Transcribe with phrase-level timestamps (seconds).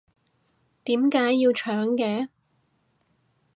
[0.83, 2.29] 點解要搶嘅？